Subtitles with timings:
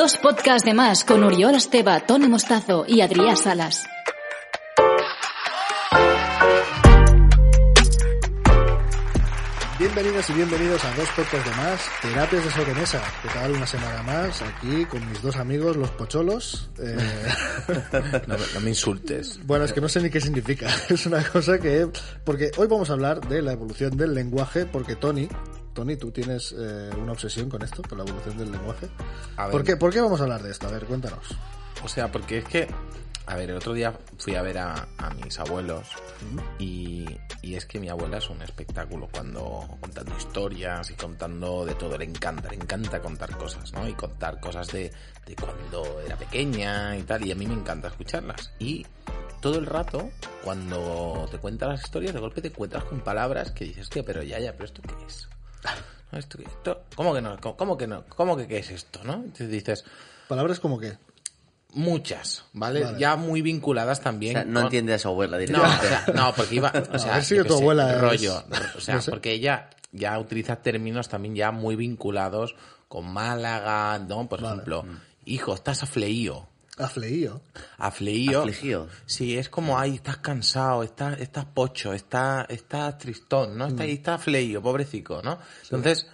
[0.00, 3.84] Dos podcasts de más con Uriol Esteba, Tony Mostazo y Adrián Salas.
[10.02, 13.02] Bienvenidos y bienvenidos a dos podcasts de más, terapias de sobremesa.
[13.22, 13.50] ¿Qué tal?
[13.52, 16.70] Una semana más aquí con mis dos amigos, los pocholos.
[16.78, 16.96] Eh,
[18.26, 19.38] No, me- no me insultes.
[19.44, 20.68] bueno, es que no sé ni qué significa.
[20.88, 21.86] Es una cosa que...
[22.24, 25.28] Porque hoy vamos a hablar de la evolución del lenguaje, porque Tony...
[25.74, 28.88] Tony, tú tienes eh, una obsesión con esto, con la evolución del lenguaje.
[29.36, 29.52] A ver.
[29.52, 30.66] ¿Por qué, ¿Por qué vamos a hablar de esto?
[30.66, 31.24] A ver, cuéntanos.
[31.84, 32.68] O sea, porque es que,
[33.30, 35.86] a ver, el otro día fui a ver a, a mis abuelos
[36.58, 37.06] y,
[37.42, 41.96] y es que mi abuela es un espectáculo cuando contando historias y contando de todo.
[41.96, 43.88] Le encanta, le encanta contar cosas, ¿no?
[43.88, 44.92] Y contar cosas de,
[45.26, 47.24] de cuando era pequeña y tal.
[47.26, 48.52] Y a mí me encanta escucharlas.
[48.58, 48.84] Y
[49.40, 50.10] todo el rato,
[50.44, 54.22] cuando te cuenta las historias, de golpe te encuentras con palabras que dices, tío, pero
[54.22, 55.28] ya, ya, pero ¿esto qué es?
[56.12, 57.38] ¿Esto, qué- esto, ¿Cómo que no?
[57.40, 58.04] ¿Cómo, que no?
[58.08, 59.14] ¿Cómo que qué es esto, no?
[59.14, 59.84] Entonces dices,
[60.28, 60.98] Palabras como que...
[61.72, 62.82] Muchas, ¿vale?
[62.84, 62.98] Vale.
[62.98, 64.32] Ya muy vinculadas O también.
[64.32, 65.88] sea, no con- entiende a su abuela No, o directamente.
[65.88, 66.72] sea, no, porque iba.
[66.92, 68.44] O sea, ver si yo tu qué sé, abuela es- rollo.
[68.76, 69.10] O sea, no sé.
[69.10, 72.54] porque ella ya utiliza términos también ya muy vinculados
[72.88, 74.28] con Málaga, ¿no?
[74.28, 74.54] Por Vale.
[74.54, 74.84] ejemplo,
[75.24, 76.48] hijo, estás afleído.
[76.78, 77.40] Afleío.
[77.76, 78.40] Afleído.
[78.40, 78.88] Afligido.
[79.04, 83.66] Sí, es como, ay, estás cansado, estás, estás pocho, estás, estás tristón, ¿no?
[83.66, 83.70] Mm.
[83.72, 85.38] Estás, estás afleído, pobrecico, ¿no?
[85.64, 86.06] Entonces,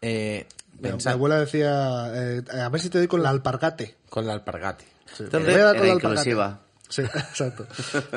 [0.00, 0.46] eh,
[0.80, 3.96] Mi, abuela decía, eh, a ver si te doy con la alpargate.
[4.08, 4.84] con la alpargate.
[5.14, 5.24] Sí.
[5.24, 6.60] Entonces, Te voy a dar con era la inclusiva.
[6.88, 7.66] Sí, exacto.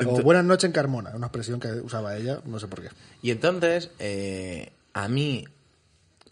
[0.06, 2.88] O buenas noches en Carmona, una expresión que usaba ella, no sé por qué.
[3.22, 5.46] Y entonces, eh, a mí,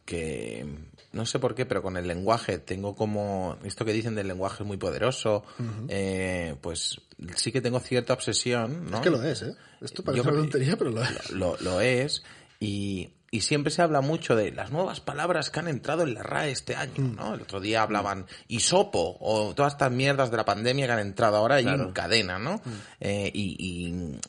[0.04, 0.66] que
[1.12, 4.62] no sé por qué, pero con el lenguaje tengo como, esto que dicen del lenguaje
[4.62, 5.44] es muy poderoso,
[5.88, 7.00] eh, pues
[7.36, 8.98] sí que tengo cierta obsesión, ¿no?
[8.98, 9.54] Es que lo es, ¿eh?
[9.81, 11.31] Esto parece Yo una tontería, pero lo es.
[11.31, 12.25] Lo, lo es,
[12.60, 16.22] y, y siempre se habla mucho de las nuevas palabras que han entrado en la
[16.22, 17.16] RAE este año, Mm.
[17.16, 17.34] ¿no?
[17.34, 21.36] El otro día hablaban isopo, o todas estas mierdas de la pandemia que han entrado
[21.36, 21.84] ahora y Claro.
[21.84, 22.54] en cadena, ¿no?
[22.64, 22.70] Mm.
[23.00, 24.20] Eh, y, y,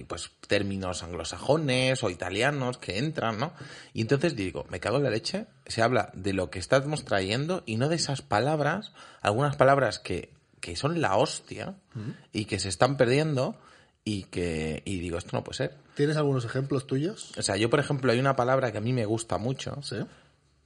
[0.00, 3.52] y, pues términos anglosajones o italianos que entran, ¿no?
[3.92, 7.62] Y entonces digo, me cago en la leche, se habla de lo que estamos trayendo
[7.66, 12.10] y no de esas palabras, algunas palabras que, que son la hostia Mm.
[12.32, 13.58] y que se están perdiendo
[14.08, 15.74] y que, y digo, esto no puede ser.
[15.96, 17.32] ¿Tienes algunos ejemplos tuyos?
[17.36, 19.96] O sea, yo, por ejemplo, hay una palabra que a mí me gusta mucho, Sí.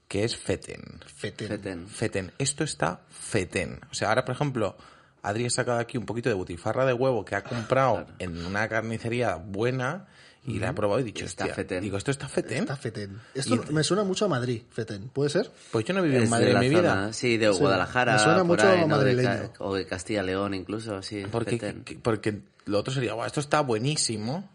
[0.08, 0.82] que es feten.
[1.16, 1.48] Feten.
[1.48, 1.86] Feten.
[1.88, 2.32] Feten.
[2.38, 3.80] Esto está feten.
[3.90, 4.76] O sea, ahora, por ejemplo,
[5.22, 8.68] Adri ha sacado aquí un poquito de butifarra de huevo que ha comprado en una
[8.68, 10.06] carnicería buena
[10.46, 11.82] y la ha probado y he dicho, Está hostia, feten.
[11.82, 12.58] digo, ¿esto está feten?
[12.64, 13.20] Está Feten.
[13.34, 15.08] Esto me suena mucho a Madrid, Feten.
[15.08, 15.50] ¿Puede ser?
[15.70, 17.12] Pues yo no he vivido en Madrid de en mi zona, vida.
[17.14, 18.12] Sí, de Sí, Guadalajara.
[18.14, 18.98] me suena mucho ahí, ¿no?
[18.98, 19.52] De madrileño.
[19.52, 21.24] Ca- o de Castilla-León incluso, sí.
[21.30, 21.84] Porque, Feten.
[21.84, 22.40] que- porque
[22.70, 24.48] lo otro sería, "Buah, esto está buenísimo,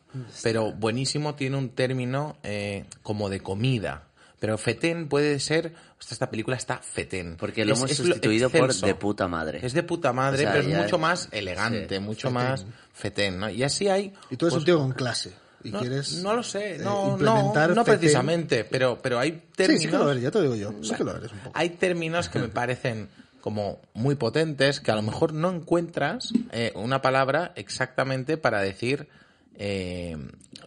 [0.43, 4.03] pero buenísimo tiene un término eh, como de comida.
[4.39, 7.35] Pero fetén puede ser, "Hostia, esta película está fetén.
[7.37, 9.59] Porque lo Es- hemos es lo sustituido por de puta madre.
[9.63, 12.33] Es de puta madre, O sea, pero es mucho es- más elegante, sí, mucho fetén.
[12.33, 13.49] más fetén, ¿no?
[13.49, 14.13] Y así hay...
[14.29, 15.33] Y tú eres pues, un tío con clase.
[15.63, 16.21] Y no, quieres.
[16.21, 19.81] no lo sé, eh, no, no, implementar no precisamente, pero, pero hay Sí, términos...
[19.83, 20.71] sí que lo eres, ya te digo yo.
[20.83, 21.51] Sí que lo eres un poco.
[21.57, 23.09] Hay términos que me parecen
[23.45, 29.07] como muy potentes que a lo mejor no encuentras eh, una palabra exactamente para decir
[29.53, 30.17] eh,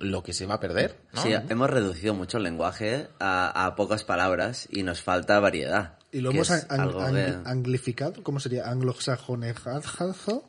[0.00, 0.94] lo que se va a perder.
[1.12, 1.20] ¿no?
[1.22, 5.98] Sí, hemos reducido mucho el lenguaje a, a pocas palabras y nos falta variedad.
[6.12, 8.22] Y lo hemos ang- anglificado.
[8.22, 8.70] ¿Cómo sería?
[8.70, 10.44] Anglosajonejado.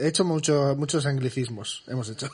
[0.00, 1.82] He hecho mucho, muchos anglicismos.
[1.86, 2.28] Hemos hecho.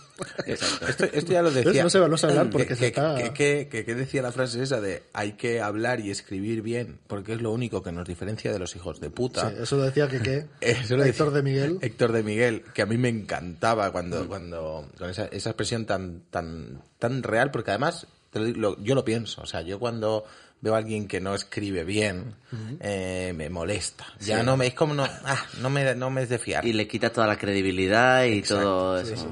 [0.46, 1.82] Esto, esto ya lo decía.
[1.84, 4.80] No se va- se hablar porque que, se está- que- que- decía la frase esa
[4.80, 8.58] de hay que hablar y escribir bien porque es lo único que nos diferencia de
[8.58, 9.50] los hijos de puta.
[9.50, 10.46] Sí, eso lo decía que qué.
[10.60, 11.78] Héctor decía- de Miguel.
[11.80, 16.22] Héctor de Miguel, que a mí me encantaba cuando, cuando con esa, esa expresión tan,
[16.30, 19.78] tan, tan real, porque además te lo digo, lo- yo lo pienso, o sea, yo
[19.78, 20.24] cuando
[20.64, 22.36] veo a alguien que no escribe bien,
[22.80, 24.06] eh, me molesta.
[24.18, 26.64] Ya no me, es como no, ah, no me, no me es de fiar.
[26.64, 29.14] Y le quita toda la credibilidad y Exacto, todo eso.
[29.14, 29.26] sí.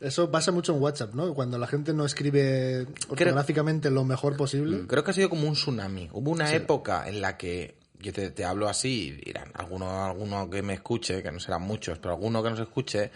[0.00, 1.34] Eso pasa mucho en WhatsApp, ¿no?
[1.34, 4.86] Cuando la gente no escribe ortográficamente lo mejor posible.
[4.86, 6.08] Creo que ha sido como un tsunami.
[6.12, 10.48] Hubo una época en la que yo te, te hablo así y dirán, alguno, alguno
[10.48, 13.10] que me escuche, que no serán muchos, pero alguno que nos escuche,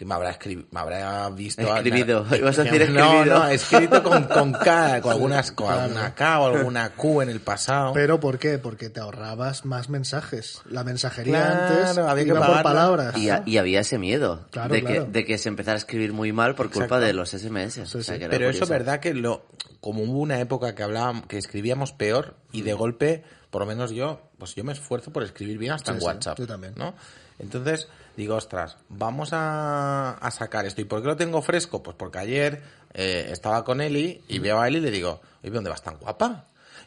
[0.00, 0.38] que me habrá,
[0.70, 1.60] me habrá visto...
[1.76, 2.24] Escribido.
[2.34, 3.38] Ibas a decir No, escribido.
[3.38, 5.82] no, escrito con, con K, con, algunas, con claro.
[5.82, 7.92] alguna K o alguna Q en el pasado.
[7.92, 8.56] Pero ¿por qué?
[8.56, 10.62] Porque te ahorrabas más mensajes.
[10.70, 13.14] La mensajería Claro, antes había que iba por palabras.
[13.18, 15.04] Y, a- y había ese miedo Claro, de, claro.
[15.04, 17.04] Que, de que se empezara a escribir muy mal por culpa Exacto.
[17.06, 17.74] de los SMS.
[17.74, 18.18] Sí, O sea, sí.
[18.18, 19.44] que Pero eso es verdad que lo,
[19.82, 23.90] como hubo una época que hablábamos, que escribíamos peor y de golpe, por lo menos
[23.90, 26.38] yo, pues yo me esfuerzo por escribir bien hasta Sí, en sí, WhatsApp.
[26.38, 26.72] yo también.
[26.78, 26.94] ¿no?
[27.38, 27.86] Entonces
[28.16, 30.80] digo, ostras, vamos a, a sacar esto.
[30.80, 31.82] ¿Y por qué lo tengo fresco?
[31.82, 32.62] Pues porque ayer
[32.94, 35.98] eh, estaba con Eli y veo a Eli y le digo, oye, ¿dónde vas tan
[35.98, 36.44] guapa?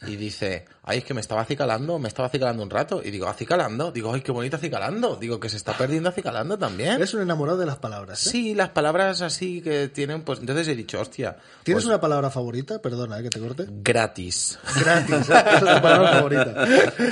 [0.07, 3.01] Y dice, ay, es que me estaba acicalando, me estaba acicalando un rato.
[3.03, 3.91] Y digo, ¿acicalando?
[3.91, 5.15] Digo, ay, qué bonito acicalando.
[5.15, 6.93] Digo, que se está perdiendo acicalando también.
[6.93, 8.25] Eres un enamorado de las palabras.
[8.27, 8.29] ¿eh?
[8.29, 12.29] Sí, las palabras así que tienen, pues entonces he dicho, hostia, ¿Tienes pues, una palabra
[12.29, 12.81] favorita?
[12.81, 13.23] Perdona, ¿eh?
[13.23, 13.65] que te corte.
[13.69, 14.59] gratis.
[14.79, 16.65] Gratis, esa es tu palabra favorita.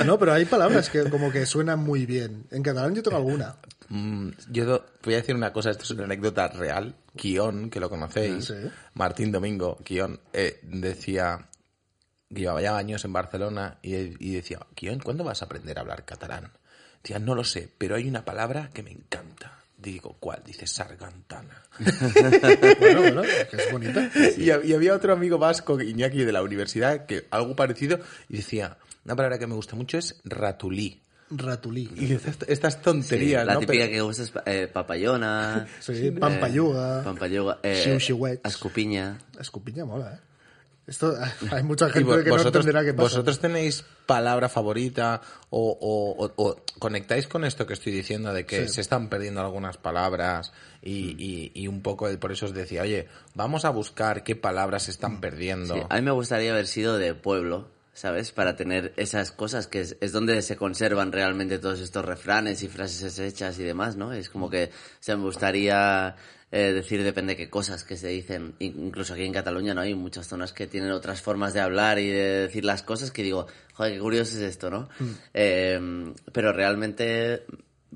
[0.04, 2.44] No, pero hay palabras que como que suenan muy bien.
[2.50, 3.56] En catalán yo tengo alguna.
[3.88, 6.94] Mm, yo do- voy a decir una cosa, esto es una anécdota real.
[7.16, 8.54] Kion, que lo conocéis, Sí.
[8.94, 11.46] Martín Domingo, Kion, eh, decía
[12.34, 15.82] que llevaba ya años en Barcelona y, y decía, Kion, ¿cuándo vas a aprender a
[15.82, 16.50] hablar catalán?
[17.02, 19.58] Decía, no lo sé, pero hay una palabra que me encanta.
[19.76, 20.42] Digo, ¿cuál?
[20.46, 21.60] Dice sargantana.
[22.78, 24.10] Bueno, bueno, que es bonita.
[24.36, 27.98] Y, hab- y había otro amigo vasco, Iñaki, de la universidad, que algo parecido,
[28.28, 31.00] y decía, una palabra que me gusta mucho es ratulí.
[31.30, 31.90] Ratulí.
[31.96, 33.60] Y estas, estas Sí, tonterías, la ¿no?
[33.60, 35.66] típica Pero- que gusta es eh, papayona.
[35.80, 37.00] Sí, pampayuga.
[37.00, 37.58] Eh, pampayuga.
[37.62, 37.98] Eh.
[38.44, 39.18] Escupiña.
[39.40, 40.18] Escupiña mola, ¿eh?
[40.86, 41.14] Esto,
[41.52, 43.02] hay mucha gente que no entenderá qué pasa.
[43.04, 45.20] ¿Vosotros tenéis palabra favorita
[45.50, 48.74] o, o- o- o conectáis con esto que estoy diciendo de que Sí.
[48.74, 50.52] se están perdiendo algunas palabras
[50.82, 54.34] y, y- y un poco el- por eso os decía, oye, vamos a buscar qué
[54.34, 55.74] palabras se están perdiendo.
[55.74, 58.32] Sí, a mí me gustaría haber sido de pueblo, ¿sabes?
[58.32, 62.68] Para tener esas cosas que es, es donde se conservan realmente todos estos refranes y
[62.68, 64.12] frases hechas y demás, ¿no?
[64.12, 64.68] Es como que, o
[65.00, 66.16] sea, me gustaría
[66.50, 68.54] eh, decir depende qué cosas que se dicen.
[68.58, 69.80] In- Incluso aquí en Cataluña, ¿no?
[69.82, 73.22] Hay muchas zonas que tienen otras formas de hablar y de decir las cosas que
[73.22, 74.88] digo, joder, qué curioso es esto, ¿no?
[75.34, 77.44] Eh, pero realmente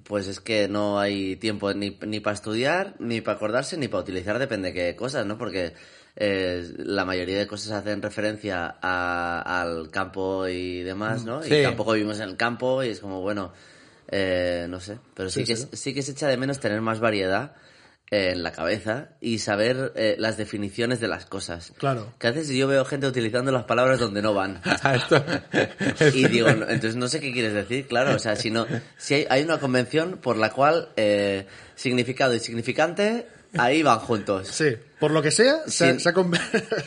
[0.04, 4.02] pues es que no hay tiempo ni, ni para estudiar, ni para acordarse, ni para
[4.02, 5.36] utilizar depende qué cosas, ¿no?
[5.38, 5.72] Porque
[6.16, 11.42] eh, la mayoría de cosas hacen referencia a- al campo y demás, ¿no?
[11.42, 11.54] Sí.
[11.54, 13.52] Y tampoco vivimos en el campo y es como, bueno,
[14.10, 14.98] eh, no sé.
[15.14, 15.68] Pero sí, Sí, que, sí.
[15.72, 17.52] sí que se echa de menos tener más variedad
[18.10, 21.72] eh, en la cabeza y saber eh, las definiciones de las cosas.
[21.76, 22.12] Claro.
[22.20, 24.60] Que a veces yo veo gente utilizando las palabras donde no van.
[24.94, 25.24] Esto-
[26.14, 28.64] Y digo, no, entonces no sé qué quieres decir, claro, o sea, si no,
[28.96, 33.26] si hay, hay una convención por la cual eh, significado y significante
[33.58, 34.48] ahí van juntos.
[34.48, 36.00] Sí, por lo que sea, se, Sí.
[36.00, 36.14] se ha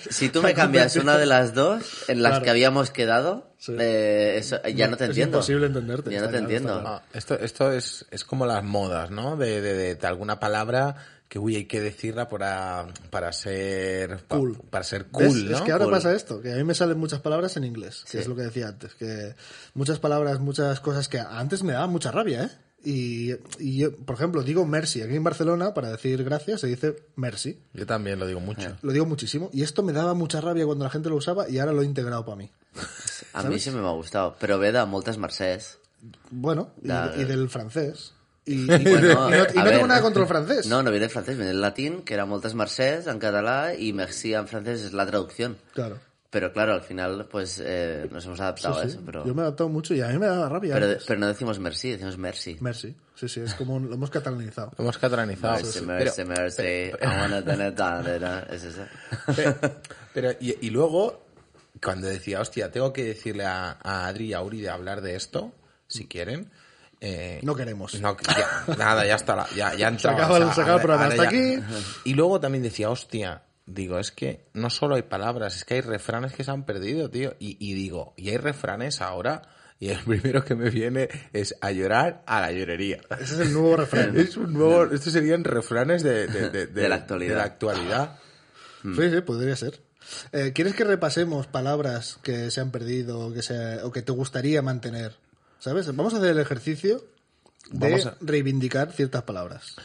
[0.10, 2.44] Si tú se me cambias una de las dos en las Claro.
[2.46, 3.76] que habíamos quedado, Sí.
[3.80, 5.38] eh, eso, ya no te Es entiendo.
[5.38, 6.84] imposible entenderte, Ya no te claro, entiendo.
[6.86, 9.36] Ah, esto, esto es, es como las modas, ¿no?
[9.38, 10.96] De, de, de- de alguna palabra
[11.28, 14.58] que, uy, hay que decirla para, para ser pa- Cool.
[14.72, 15.58] para ser cool, ¿no?
[15.58, 15.94] Es que ahora Cool.
[15.94, 18.18] pasa esto, que a mí me salen muchas palabras en inglés, que Sí.
[18.18, 19.36] es lo que decía antes, que
[19.76, 22.50] muchas palabras, muchas cosas que antes me daban mucha rabia, ¿eh?
[22.84, 25.02] Y, y yo, por ejemplo, digo mercy.
[25.02, 27.60] Aquí en Barcelona, para decir gracias, se dice mercy.
[27.74, 28.78] Yo también lo digo mucho.
[28.82, 29.50] Lo digo muchísimo.
[29.54, 31.86] Y esto me daba mucha rabia cuando la gente lo usaba y ahora lo he
[31.86, 32.52] integrado para mí.
[33.34, 35.78] A mí sí me ha gustado, pero ve de moltes mercès.
[36.32, 38.14] Bueno, y, Da- y del francés.
[38.46, 39.88] Y, y- Bueno, y no, y no a tengo ver.
[39.88, 40.66] nada contra el francés.
[40.68, 43.94] No, no viene del francés, viene del latín, que era moltes mercès en català y
[43.94, 45.58] merci en francés es la traducción.
[45.74, 46.00] Claro.
[46.32, 48.90] Pero claro, al final pues eh, nos hemos Sí, adaptado a sí.
[48.90, 50.76] eso, pero, Yo me he adaptado mucho y a mí me daba rabia.
[50.76, 51.04] pero, antes.
[51.08, 52.58] pero no decimos merci, decimos merci.
[52.62, 52.96] Mercy.
[53.16, 54.72] Sí, sí, es como lo hemos catalanizado.
[54.78, 55.56] Lo hemos catalanizado.
[55.56, 58.86] Merci, Pero- merci, merci, I wanna tener tan- tan- es eso.
[59.36, 59.56] Pero,
[60.14, 61.26] pero- y, y luego,
[61.84, 65.16] cuando decía, hostia, tengo que decirle a, a Adri y a Uri de hablar de
[65.16, 65.52] esto,
[65.88, 66.52] si quieren.
[67.02, 68.00] eh, No queremos.
[68.02, 68.16] no,
[68.68, 69.36] ya- nada, ya está.
[69.36, 71.64] la- Ya, ya ha entrado, acaba el- se acaba el programa, ahora hasta ya- aquí.
[72.06, 73.42] Y luego también decía, hostia,
[73.74, 77.10] digo, es que no solo hay palabras, es que hay refranes que se han perdido,
[77.10, 77.36] tío.
[77.40, 79.42] Y, y digo, y hay refranes ahora.
[79.80, 83.00] Y el primero que me viene es a llorar a la llorería.
[83.20, 84.18] Ese es el nuevo refrán.
[84.20, 87.30] Es un nuevo, estos serían refranes de, de, de- De la actualidad.
[87.32, 88.20] de la actualidad.
[88.82, 89.82] Sí, sí, podría ser.
[90.32, 94.14] Eh, ¿Quieres que repasemos palabras que se han perdido o que, se, o que te
[94.14, 95.16] gustaría mantener?
[95.60, 95.94] ¿Sabes?
[95.94, 97.04] Vamos a hacer el ejercicio
[97.72, 99.76] de a- reivindicar ciertas palabras.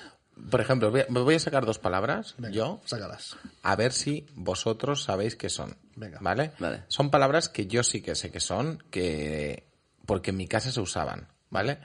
[0.51, 3.37] Por ejemplo, voy a, me voy a sacar dos palabras, Venga, yo, Sácalas.
[3.63, 5.77] a ver si vosotros sabéis qué son.
[5.95, 6.19] Venga.
[6.21, 6.53] ¿Vale?
[6.59, 6.83] Vale.
[6.89, 9.69] Son palabras que yo sí que sé que son, que
[10.07, 11.79] porque en mi casa se usaban, ¿vale?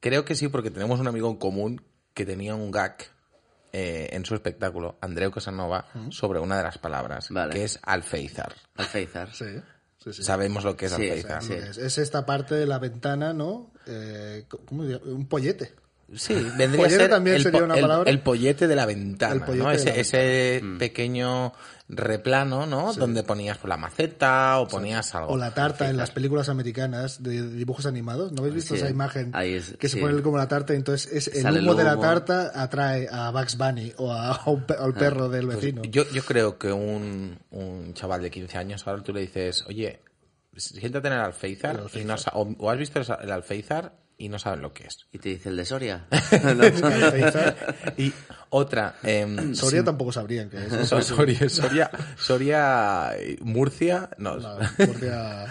[0.00, 1.82] Creo que sí, porque tenemos un amigo en común
[2.14, 2.96] que tenía un gag
[3.72, 7.52] eh, en su espectáculo, Andreu Casanova, sobre una de las palabras, Vale.
[7.52, 8.54] que es alfeizar.
[8.76, 9.32] Alféizar.
[9.34, 9.44] Sí,
[10.02, 10.22] sí, sí.
[10.24, 11.42] Sabemos lo que es Sí, alféizar.
[11.42, 11.52] sí.
[11.52, 13.72] Es, es esta parte de la ventana, ¿no?
[13.86, 15.00] Eh, ¿Cómo diría?
[15.04, 15.74] Un pollete.
[16.14, 18.10] Sí, vendría a ser también el, sería po- una el- palabra.
[18.10, 19.70] el pollete de la ventana, El pollete ¿no?
[19.70, 21.52] de Ese, la ese pequeño
[21.92, 22.92] replano, ¿no?
[22.94, 25.32] Donde ponías pues, la maceta o ponías algo.
[25.32, 28.30] O la tarta en las películas americanas de dibujos animados.
[28.32, 29.30] ¿No habéis visto Sí, esa imagen?
[29.34, 31.98] ahí es- que se pone como la tarta y entonces es el humo de la
[31.98, 35.82] tarta atrae a Bugs Bunny o a, a un al perro del Pues vecino.
[35.84, 40.00] yo, yo creo que un, un chaval de 15 años, ahora tú le dices, oye,
[40.56, 42.02] siéntate en el alféizar, El alféizar.
[42.02, 44.84] y no sa- o, o has visto el, el alféizar y no saben lo que
[44.86, 45.06] es.
[45.12, 46.06] Y te dice el de Soria.
[47.96, 48.12] Y
[48.50, 50.88] otra, em, Soria tampoco sabrían que es.
[50.88, 55.46] So- Soria, Soria, Soria, eh, Murcia, no, No, porque ha,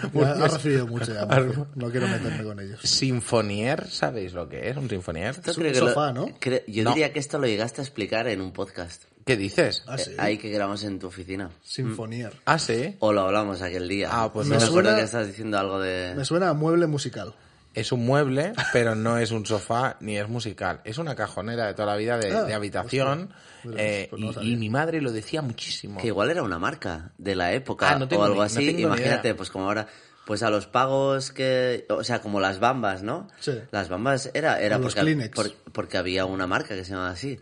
[0.48, 1.26] recibido mucho ya.
[1.26, 1.66] Murcia.
[1.74, 2.80] No quiero meterme con ellos.
[2.82, 4.76] Sinfonier, ¿sabéis lo que es?
[4.76, 5.30] Un sinfonier.
[5.30, 6.26] Esto Es un que lo- sofá, ¿no?
[6.66, 6.90] yo No.
[6.90, 9.04] diría que esto lo llegaste a explicar en un podcast.
[9.24, 9.84] ¿Qué dices?
[9.86, 10.10] Ah, sí.
[10.12, 11.50] Eh, Ahí que grabamos en tu oficina.
[11.62, 12.32] Sinfonier.
[12.46, 12.96] Ah, sí.
[13.00, 14.08] O lo hablamos aquel día.
[14.10, 16.14] Ah, pues me acuerdo suena- que estás diciendo algo de...
[16.16, 17.34] Me suena a mueble musical.
[17.72, 20.80] Es un mueble, pero no es un sofá ni es musical.
[20.84, 23.32] Es una cajonera de toda la vida de, Ah, de habitación.
[23.64, 23.74] hostia.
[23.76, 26.00] eh, Pues no y- y, mi madre lo decía muchísimo.
[26.00, 28.44] Que igual era una marca de la época Ah, no tengo o algo ni- no
[28.46, 28.72] así.
[28.72, 29.36] ni Imagínate, idea.
[29.36, 29.86] pues como ahora,
[30.26, 33.28] pues a los pagos que, o sea, como las bambas, ¿no?
[33.38, 33.52] Sí.
[33.70, 35.34] Las bambas era, era porque, Kleenex.
[35.36, 37.38] por- porque había una marca que se llamaba así.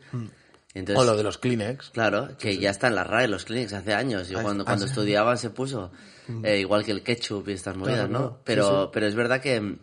[0.74, 1.90] Entonces, o lo de los Kleenex.
[1.90, 4.28] Claro, que ya está en la RAE, los clinics hace años.
[4.28, 4.90] Yo Ah, cuando, ah, cuando sí.
[4.90, 5.90] estudiaba se puso,
[6.44, 8.38] eh, igual que el ketchup y estas movidas, Claro, ¿no?
[8.44, 8.90] Pero, Sí, sí.
[8.92, 9.76] pero es verdad que,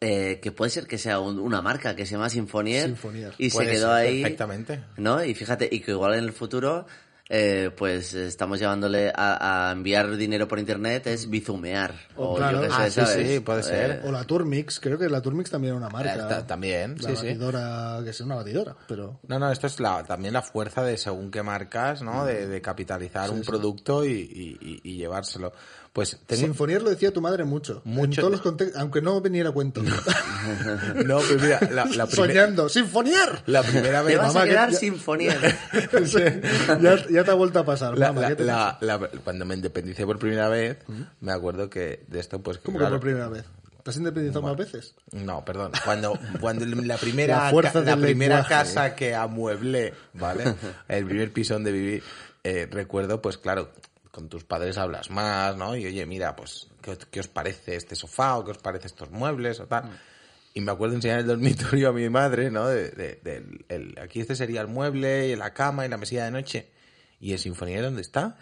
[0.00, 3.32] eh, que puede ser que sea un- una marca que se llama Sinfonier, Sinfonier.
[3.38, 4.22] y se quedó ser, ahí.
[4.22, 4.80] perfectamente.
[4.96, 5.22] ¿No?
[5.24, 6.86] Y fíjate, y que igual en el futuro,
[7.30, 11.94] eh, pues estamos llevándole a, a enviar dinero por internet es bizumear.
[12.16, 12.62] Oh, o claro.
[12.64, 13.28] yo sé, Ah, sí, ¿sabes?
[13.34, 13.90] sí, puede ser.
[13.90, 16.14] Eh, O la Turmix, creo que la Turmix también era una marca.
[16.14, 17.26] Eh, ta- también, La sí, sí.
[17.26, 19.20] batidora, que es una batidora, pero...
[19.28, 22.24] No, no, esto es la, también la fuerza de según qué marcas, ¿no?
[22.24, 25.52] De, de capitalizar un producto y, y- y- y llevárselo.
[25.92, 26.42] Pues tengo...
[26.42, 27.82] Sinfonier lo decía tu madre mucho.
[27.84, 28.20] Mucho.
[28.20, 29.82] En todos los contextos, aunque no veniera a cuento.
[31.06, 32.68] No, pues mira, la, la, primer- Soñando.
[32.68, 33.42] ¡Sinfonier!
[33.46, 34.18] la primera Te vez...
[34.18, 35.38] vas mamá, a que quedar ya- Sinfonier.
[36.04, 36.18] Sí,
[36.80, 37.98] ya, ya te ha vuelto a pasar.
[37.98, 38.78] La- mamá, la- ¿qué te la- pasa?
[38.86, 40.78] la- cuando me independicé por primera vez,
[41.20, 42.58] me acuerdo que de esto, pues.
[42.58, 43.44] ¿Cómo claro, que por primera vez?
[43.82, 44.94] ¿Te has independizado más veces?
[45.12, 45.72] No, perdón.
[45.84, 50.54] Cuando, cuando la primera, La fuerza ca- la primera casa que amueblé, ¿vale?
[50.88, 52.02] El primer piso donde viví,
[52.44, 53.70] eh, recuerdo, pues claro,
[54.10, 55.76] con tus padres hablas más, ¿no?
[55.76, 59.10] Y oye, mira, pues, ¿qué, qué os parece este sofá o qué os parece estos
[59.10, 59.98] muebles o tal?
[60.54, 62.66] Y me acuerdo enseñar el dormitorio a mi madre, ¿no?
[62.66, 66.24] De, de- del- el- aquí este sería el mueble y la cama y la mesilla
[66.24, 66.68] de noche.
[67.20, 68.36] ¿Y el sinfonía dónde está?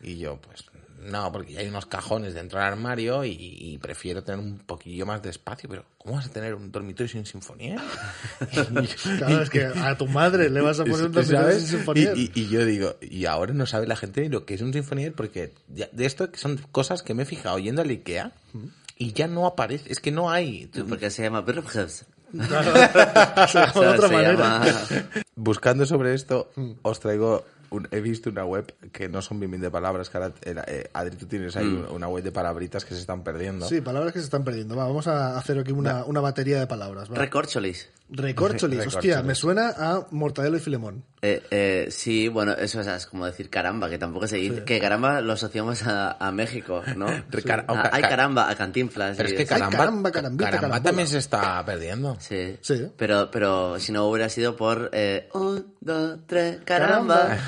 [0.00, 0.64] Y yo, pues,
[1.00, 5.04] no, porque ya hay unos cajones dentro del armario y, y prefiero tener un poquillo
[5.06, 5.68] más de espacio.
[5.68, 7.76] Pero, ¿cómo vas a tener un dormitorio sin sinfonía?
[9.18, 11.58] Claro, es que a tu madre le vas a poner un dormitorio ¿Sabes?
[11.62, 12.16] sin Sinfonier.
[12.16, 14.62] Y, y- y yo digo, y ahora no sabe la gente ni lo que es
[14.62, 17.90] un sinfonier porque ya- de esto que son cosas que me he fijado yendo al
[17.90, 18.32] Ikea
[18.96, 20.70] y ya no aparece, es que no hay.
[20.88, 22.04] Porque se llama Birkhus.
[22.48, 22.72] Claro,
[23.48, 24.32] se llama de otra manera.
[24.32, 24.64] llama-
[25.36, 26.72] Buscando sobre esto, Mm.
[26.82, 30.16] os traigo, un- he visto una web que no son bien bien de palabras, que
[30.18, 33.66] ahora, eh, Adri, tú tienes ahí una web de palabritas que se están perdiendo.
[33.66, 33.68] Mm.
[33.68, 34.76] Sí, palabras que se están perdiendo.
[34.76, 37.10] Va, vamos a hacer aquí una, una batería de palabras.
[37.10, 37.16] va.
[37.16, 37.90] Recorcholis.
[38.10, 38.80] Recorcholis.
[38.80, 39.24] Hostia, Recorcholis.
[39.26, 41.02] me suena a Mortadelo y Filemón.
[41.22, 44.62] Eh, eh, sí, bueno, eso es, es como decir caramba, que tampoco se dice.
[44.64, 47.06] Que caramba lo asociamos a, a México, ¿no?
[47.66, 49.16] Ah, ca- ay, ca- caramba, a Cantinflas.
[49.16, 50.82] Pero es que caramba, caramba, carambita, caramba carambola.
[50.82, 52.16] también se está perdiendo.
[52.20, 52.56] Sí.
[52.60, 52.88] Sí.
[52.96, 57.26] Pero, pero si no hubiera sido por eh, un, dos, tres, caramba.
[57.26, 57.38] Caramba.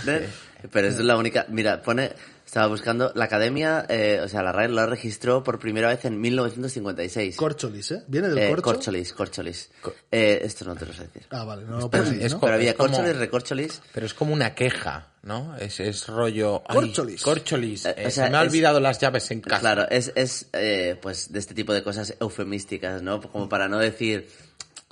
[0.72, 1.46] Pero es la única.
[1.48, 2.12] Mira, pone.
[2.44, 3.10] Estaba buscando.
[3.16, 7.36] La academia, eh, o sea, la RAE lo registró por primera vez en 1956.
[7.36, 8.02] Corcholis, ¿eh?
[8.06, 8.62] ¿Viene del Eh, corcho?
[8.62, 9.68] corcholis, corcholis.
[10.12, 11.22] Eh, esto no te lo sé decir.
[11.30, 12.40] Ah, vale, no lo puedo decir, es ¿no?
[12.40, 13.82] Pero había es como- corcholis, recorcholis.
[13.92, 15.56] Pero es como una queja, ¿no?
[15.56, 16.62] Es, es rollo...
[16.68, 17.22] ay, Corcholis.
[17.22, 17.84] Corcholis.
[17.86, 19.60] Eh, o sea, se me ha es- olvidado las llaves en casa.
[19.60, 23.20] Claro, es, es eh, pues de este tipo de cosas eufemísticas, ¿no?
[23.20, 24.28] Como para no decir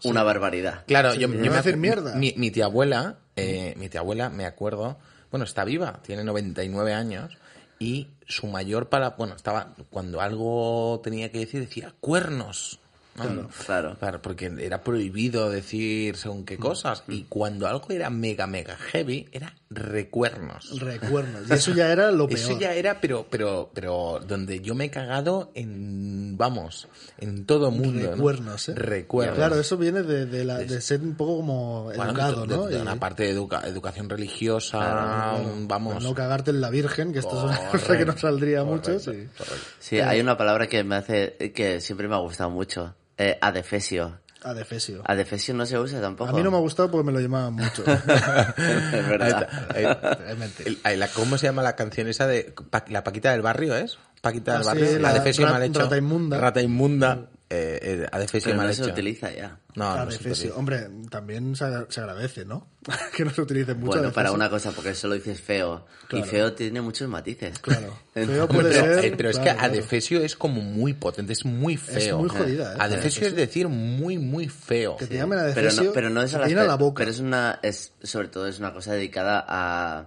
[0.02, 0.83] una barbaridad.
[0.88, 2.14] Claro, yo, me hacer acu- mierda.
[2.16, 4.99] Mi, mi tía abuela, eh, mi tía abuela, me acuerdo,
[5.35, 7.37] bueno, está viva, tiene 99 años
[7.81, 12.79] y su mayor para, bueno, estaba, cuando algo tenía que decir, decía cuernos.
[13.17, 13.49] ¿no?
[13.67, 13.97] Claro.
[13.99, 17.03] Claro, porque era prohibido decir según qué cosas.
[17.09, 20.78] Y cuando algo era mega, mega heavy, era recuernos.
[20.81, 21.49] Recuerdos.
[21.50, 22.38] Y eso ya era lo peor.
[22.38, 26.88] Eso ya era, pero, pero, pero donde yo me he cagado en, vamos,
[27.19, 28.00] en todo mundo.
[28.02, 28.11] ¿no?
[28.12, 28.75] Recuerdos, ¿eh?
[28.75, 29.37] Recuerdos.
[29.37, 32.66] Claro, eso viene de, de, la- de ser un poco como Bueno, educado, de, ¿no?
[32.66, 36.02] de una parte de educa- educación religiosa, Claro, vamos.
[36.02, 39.00] No cagarte en la Virgen, que esto es una cosa que no saldría correcto, mucho.
[39.00, 39.28] sí.
[39.37, 39.66] correcto.
[39.78, 42.95] Sí, hay una palabra que me hace, que siempre me ha gustado mucho.
[43.16, 44.19] Eh, adefesio.
[44.45, 45.03] Adefesio.
[45.05, 46.31] Adefesio no se usa tampoco.
[46.31, 47.83] A mí no me ha gustado porque me lo llamaban mucho.
[47.87, 49.49] es verdad.
[49.75, 50.69] Ahí está, ahí- Es mentira.
[50.71, 53.75] el- ahí la- ¿Cómo se llama la canción esa de Pa- la Paquita del barrio,
[53.77, 53.99] es?
[54.21, 55.81] Paquita del Ah, sí, barrio, la, la defesio rat- mal hecho.
[55.81, 56.39] Rata Inmunda.
[56.39, 57.27] Rata inmunda.
[57.55, 58.93] Eh, eh, adefesio Pero mal no se hecho.
[58.93, 59.59] utiliza ya.
[59.75, 60.55] No, Adefesio.
[60.57, 62.69] Hombre, también se, se agradece, ¿no?
[63.17, 63.99] que no se utilice mucho.
[63.99, 65.87] Bueno, para una cosa, porque solo dices feo.
[66.09, 66.25] Claro.
[66.25, 67.59] Y feo tiene muchos matices.
[67.59, 67.99] Claro.
[68.15, 69.05] Feo puede Pero, ser.
[69.07, 69.73] eh, pero es claro, que claro.
[69.75, 72.19] adefesio es como muy potente, es muy feo.
[72.19, 72.77] muy jodida, ¿eh?
[72.79, 74.97] Adefesio es decir muy, muy feo.
[74.97, 75.83] Que te llamen Pero adefesio.
[75.85, 77.01] no, pero no es a la boca.
[77.01, 80.07] Pero es una, es, sobre todo es una cosa dedicada a,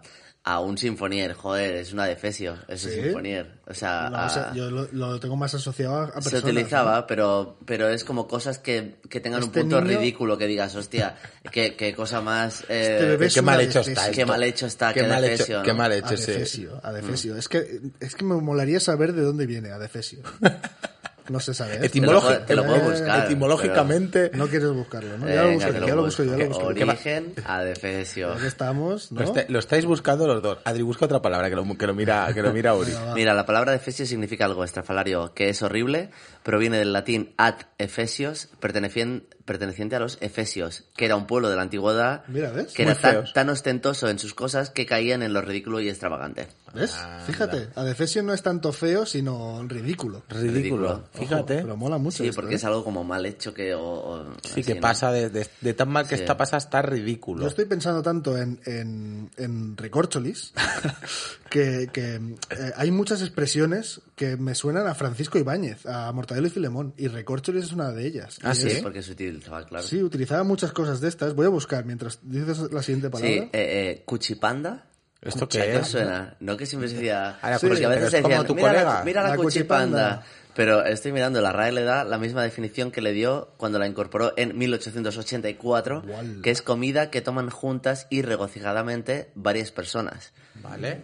[0.50, 3.02] a un sinfonier, joder, es una defesio, es un ¿Sí?
[3.02, 3.58] sinfonier.
[3.68, 6.30] O sea, No, o sea, a- yo lo, lo tengo más asociado a, a se
[6.30, 6.44] personas.
[6.44, 7.08] utilizaba, ¿no?
[7.08, 10.74] pero, pero es como cosas que, que tengan Este un punto niño- ridículo, que digas,
[10.76, 11.18] hostia,
[11.52, 12.62] qué, qué cosa más...
[12.70, 15.18] eh, Este bebé es Qué mal hecho está Qué mal hecho está, Qué qué mal
[15.18, 15.64] adefesio, hecho, ¿no?
[15.64, 16.32] qué mal hecho ese.
[16.32, 17.34] Adefesio, adefesio.
[17.34, 17.38] Mm.
[17.40, 20.20] Es que es que me molaría saber de dónde viene adefesio.
[21.30, 21.76] No se sabe.
[21.76, 21.80] ¿eh?
[21.84, 24.32] Etimológico- Te lo puedo buscar, etimológicamente.
[24.34, 25.28] No quieres buscarlo, ¿no?
[25.28, 26.66] Ya lo busco, ya lo busco, ya lo busco.
[26.68, 28.34] Origen, adefesio.
[28.34, 29.20] Aquí estamos, ¿no?
[29.22, 30.60] Lo, está- lo estáis buscando los dos.
[30.64, 32.92] Adri, busca otra palabra que lo, que lo mira, que lo mira Uri.
[33.16, 36.10] Mira, la palabra defesio significa algo estrafalario, que es horrible,
[36.44, 41.56] proviene del latín ad efesios, pertenecien- perteneciente a los efesios, que era un pueblo de
[41.56, 42.74] la antigüedad Mira, ¿ves?
[42.74, 43.34] que Muy era tan, feos.
[43.34, 46.48] tan ostentoso en sus cosas que caían en lo ridículo y extravagante.
[46.76, 46.96] ¿Ves?
[47.26, 50.22] Fíjate, adefesio no es tanto feo, sino ridículo.
[50.30, 50.54] Ridículo.
[50.54, 51.04] Ridículo.
[51.14, 51.56] Fíjate.
[51.64, 52.18] Pero mola mucho.
[52.18, 52.58] Sí, esto, porque ¿eh?
[52.58, 53.74] es algo como mal hecho que...
[53.74, 54.82] O, o Sí, así, que ¿no?
[54.82, 56.22] pasa de, de- de tan mal que Sí.
[56.22, 57.42] está pasa hasta ridículo.
[57.42, 60.54] Yo estoy pensando tanto en, en, en recorcholis
[61.50, 66.50] que, que eh, hay muchas expresiones que me suenan a Francisco Ibáñez, a Mortadelo y
[66.50, 68.40] Filemón, y recorcholis es una de ellas.
[68.42, 68.68] Ah, ¿sí?
[68.68, 69.86] es- Porque se utilizaba, claro.
[69.88, 71.36] Sí, utilizaba muchas cosas de estas.
[71.36, 73.32] Voy a buscar mientras dices la siguiente palabra.
[73.32, 74.88] Sí, eh, eh, cuchipanda.
[75.22, 75.88] ¿Esto ¿A qué es?
[75.88, 76.36] suena?
[76.40, 77.38] No que siempre se decía...
[77.42, 78.94] Ahora, porque pero a veces es como decían, tu mira, colega".
[79.00, 80.08] La, mira la, La cuchipanda.
[80.18, 80.26] cuchipanda.
[80.56, 83.86] Pero estoy mirando, la RAE le da la misma definición que le dio cuando la
[83.88, 86.42] incorporó en 1884, Guala.
[86.42, 90.34] que es comida que toman juntas y regocijadamente varias personas.
[90.56, 91.02] Vale.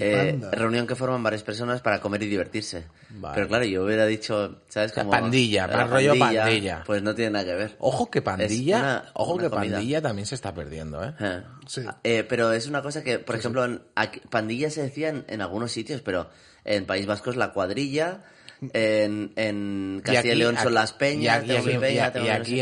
[0.00, 2.86] Eh, reunión que forman varias personas para comer y divertirse.
[3.10, 3.34] Vale.
[3.34, 4.92] Pero claro, yo hubiera dicho, ¿sabes?
[4.92, 6.82] Como pandilla, la más rollo pandilla.
[6.86, 7.76] Pues no tiene nada que ver.
[7.78, 9.76] Ojo que pandilla, una- ojo una que comida.
[9.76, 11.14] pandilla también se está perdiendo, ¿eh?
[11.20, 11.42] Eh.
[11.66, 11.82] Sí.
[12.04, 15.40] Eh, pero es una cosa que, por ejemplo, en, aquí- pandilla se decía en, en
[15.42, 16.28] algunos sitios, pero
[16.64, 18.24] en País Vasco es la cuadrilla,
[18.72, 21.80] en, en Castilla y, León son las peñas, y aquí, en,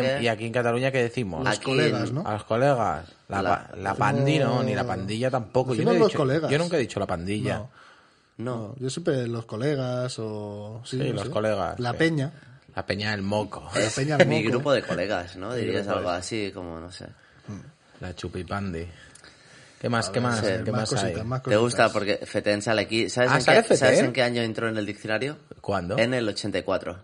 [0.05, 0.19] qué.
[0.23, 1.45] y aquí en Cataluña, ¿qué decimos?
[1.45, 2.27] Los Aquí colegas, ¿no?
[2.27, 3.09] A los colegas.
[3.29, 5.71] La, La- pa- la pandi no, ni la pandilla tampoco.
[5.75, 6.51] Yo, Decimos no he los dicho, colegas.
[6.51, 7.59] yo nunca he dicho la pandilla.
[7.59, 7.71] No.
[8.39, 10.81] No, No, yo siempre los colegas o...
[10.85, 11.31] Sí, Sí, no los sé.
[11.31, 11.97] colegas, La sí.
[11.99, 12.33] peña.
[12.77, 13.69] La peña del moco.
[13.75, 15.53] es peña mi grupo de colegas, ¿no?
[15.55, 17.07] Dirías algo así, como, no sé.
[18.01, 18.87] La chupipandi.
[19.81, 20.11] ¿Qué más?
[20.11, 20.41] ¿Qué más?
[20.41, 21.25] sí, ¿Qué más más, cositas, hay?
[21.25, 21.93] más ¿Te gusta?
[21.93, 23.09] Porque Feten sale aquí.
[23.09, 24.05] ¿Sabes, Ah, en, ¿sale qué, ¿sabes Feten?
[24.07, 25.39] en qué año entró en el diccionario?
[25.61, 25.97] ¿Cuándo?
[25.99, 26.99] En el 84.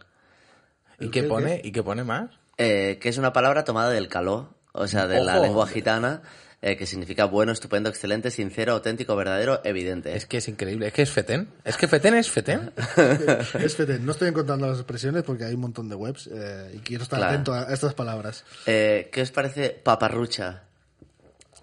[1.01, 1.61] ¿Y ¿El qué qué, pone?
[1.63, 2.31] ¿Y qué pone más?
[2.59, 6.23] Eh, que es una palabra tomada del caló, o sea, de la lengua gitana,
[6.63, 10.17] eh, que significa bueno, estupendo, excelente, sincero, auténtico, verdadero, evidente.
[10.17, 10.87] Es que es increíble.
[10.89, 11.49] Es que es fetén.
[11.65, 12.73] Es que fetén es fetén.
[13.61, 14.05] Es fetén.
[14.07, 17.19] No estoy encontrando las expresiones porque hay un montón de webs eh, y quiero estar
[17.19, 17.33] Claro.
[17.35, 18.45] atento a estas palabras.
[18.67, 20.63] Eh, ¿Qué os parece paparrucha?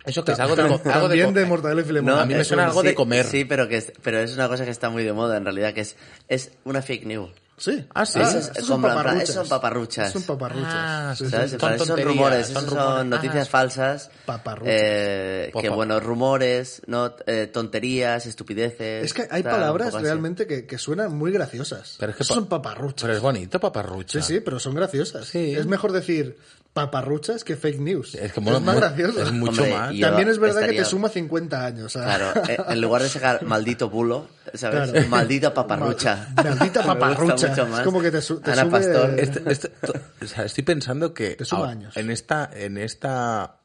[0.06, 2.20] Eso que es algo de, algo de, También de Mortadelo y Filemón.
[2.20, 3.26] a mí me es suena un- algo de sí, comer.
[3.26, 5.74] Sí, pero que es, pero es una cosa que está muy de moda en realidad,
[5.74, 5.96] que es,
[6.28, 7.30] es una fake news.
[7.58, 7.86] Sí.
[7.94, 8.20] Ah, sí.
[8.20, 9.36] Es- estos como en plan, paparruchas.
[9.36, 10.12] son paparruchas.
[10.12, 10.74] Son paparruchas.
[10.74, 11.52] Ah, Sí, ¿Sabes?
[11.52, 12.84] Son son rumores, son rumores.
[12.98, 14.10] son noticias Ah, falsas.
[14.26, 14.74] paparruchas.
[14.76, 19.06] Eh, que bueno, rumores, no Eh, tonterías, estupideces.
[19.06, 21.98] Es que hay tal, palabras realmente que, que suenan muy graciosas.
[22.00, 23.04] Pero es que pa- son paparruchas.
[23.04, 24.20] Pero es bonito, paparrucha.
[24.24, 25.28] Sí, sí, pero son graciosas.
[25.28, 25.54] Sí.
[25.54, 26.38] Es mejor decir
[26.74, 28.16] paparruchas que fake news.
[28.16, 29.24] Es que mola más mu- gracioso.
[29.24, 30.00] es mucho Hombre, más.
[30.00, 31.94] También es verdad que te suma 50 años.
[31.94, 34.92] Claro, eh, en lugar de sacar maldito bulo, ¿sabes?
[34.92, 35.08] Claro.
[35.10, 36.30] Maldita paparrucha.
[36.36, 37.48] Ma- maldita paparrucha.
[37.54, 39.20] Es como que te su- te Ana sube- Pastor.
[39.20, 41.98] Este- este- to- o sea, estoy pensando que Te suma ahora, años.
[41.98, 43.56] en esta en esta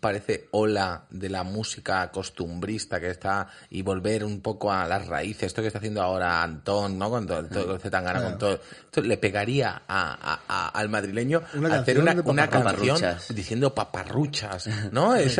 [0.00, 5.44] parece ola de la música costumbrista que está y volver un poco a las raíces
[5.44, 9.00] esto que está haciendo ahora Antón no con todo, todo el Zetangana, con todo esto
[9.02, 12.98] le pegaría a, a- a- al madrileño Una hacer una, una canción
[13.30, 15.36] diciendo paparruchas no es.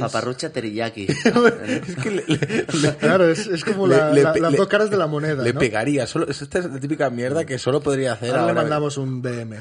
[0.00, 1.06] Paparrucha teriyaki.
[1.08, 4.58] es que le- le- le- Claro, es, es como la- le- la- le- las le-
[4.58, 5.42] dos caras de la moneda.
[5.42, 5.60] le ¿no?
[5.60, 9.20] pegaría solo esta es la típica mierda que solo podría hacer Ahora le mandamos un
[9.22, 9.56] DM.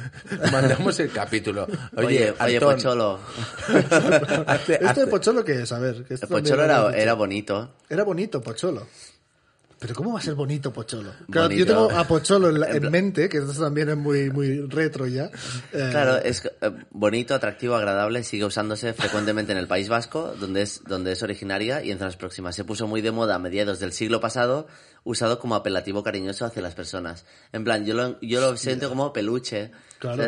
[0.51, 3.19] mandamos el capítulo oye, Oye, oye, Pocholo.
[4.67, 5.71] ¿Esto de Pocholo qué es?
[5.71, 6.03] A ver.
[6.03, 7.75] que esto Pocholo lo era, era bonito.
[7.89, 8.87] Era bonito, Pocholo.
[9.79, 11.09] Pero ¿cómo va a ser bonito Pocholo?
[11.31, 11.59] Claro, Bonito.
[11.59, 15.07] yo tengo a Pocholo en, la- En mente, que esto también es muy, muy retro
[15.07, 15.25] ya.
[15.73, 20.61] Eh, Claro, es eh, bonito, atractivo, agradable, sigue usándose frecuentemente en el País Vasco, donde
[20.61, 22.55] es, donde es originaria y en zonas próximas.
[22.55, 24.67] Se puso muy de moda a mediados del siglo pasado,
[25.03, 27.25] usado como apelativo cariñoso hacia las personas.
[27.51, 29.71] En plan, yo lo, yo lo siento como peluche.
[29.97, 30.21] Claro.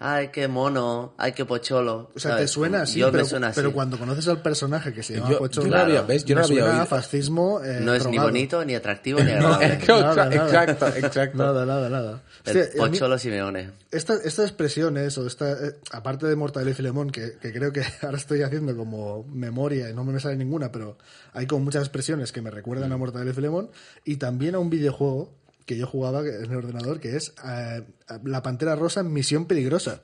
[0.00, 2.10] Ay, qué mono, ay, qué pocholo.
[2.14, 3.56] O sea, te suena así, Yo pero, me suena así.
[3.56, 6.24] pero cuando conoces al personaje que se llama Yo- Pocholo, yo no había- ¿ves?
[6.24, 6.82] Yo no había suena oído.
[6.82, 9.86] a fascismo eh, No es ni bonito, ni atractivo, ni No, agradable.
[9.88, 10.46] Nada, nada.
[10.46, 11.38] exacto, exacto.
[11.38, 12.22] Nada, nada, nada.
[12.44, 13.70] El Hostia, a mí- pocholo Simeone.
[13.90, 17.82] esta- estas expresiones, o esta, eh, aparte de Mortadelo y Filemón, que, que creo que
[18.02, 20.96] ahora estoy haciendo como memoria y no me sale ninguna, pero
[21.32, 22.96] hay como muchas expresiones que me recuerdan a.
[22.96, 23.70] Mortadelo y Filemón,
[24.04, 25.32] y también a un videojuego
[25.68, 27.82] que yo jugaba en el ordenador, que es eh,
[28.24, 30.02] La Pantera Rosa en Misión Peligrosa.